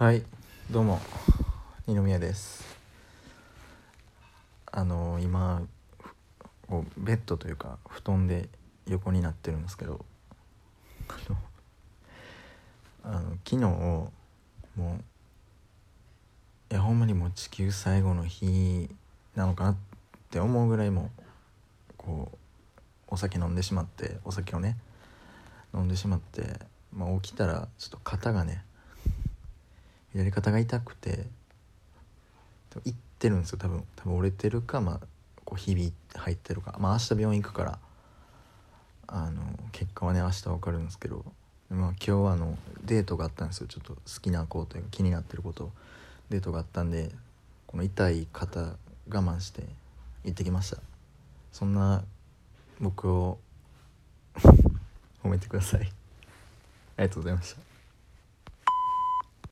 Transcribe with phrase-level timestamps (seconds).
[0.00, 0.24] はい
[0.70, 0.98] どうも
[1.86, 2.64] 二宮です。
[4.72, 5.60] あの今
[6.66, 8.48] こうベッドというか布団で
[8.86, 10.02] 横になってるんですけど
[11.06, 11.36] あの
[13.18, 14.10] あの昨日も
[14.78, 14.82] う
[16.72, 18.88] いやほんまにもう地球最後の日
[19.36, 19.76] なのかなっ
[20.30, 21.10] て思うぐらいも
[21.98, 22.38] こう
[23.06, 24.78] お酒飲んでしまってお酒をね
[25.74, 26.58] 飲んでしまって、
[26.90, 28.64] まあ、起きたらちょっと肩がね
[30.12, 31.26] 左肩が痛くて
[32.84, 33.58] いってるんですよ。
[33.58, 35.00] 多分多分折れてるかまあ
[35.44, 36.76] こうひび入ってるか。
[36.78, 37.78] まあ明日病院行くから
[39.06, 39.42] あの
[39.72, 41.24] 結果はね明日分かるんですけど、
[41.68, 43.66] まあ、今日はあのデートがあったんですよ。
[43.66, 45.70] ちょっと好きな子というか気になってること
[46.30, 47.10] デートがあったんで
[47.66, 48.76] この痛い肩我
[49.08, 49.62] 慢して
[50.24, 50.78] 行ってきました。
[51.52, 52.04] そんな
[52.80, 53.38] 僕を
[55.22, 55.80] 褒めてください。
[56.96, 57.69] ありがとうございました。